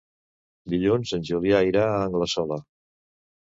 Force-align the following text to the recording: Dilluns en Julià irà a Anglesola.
Dilluns 0.73 1.11
en 1.17 1.27
Julià 1.27 1.59
irà 1.67 1.85
a 1.91 2.01
Anglesola. 2.07 2.59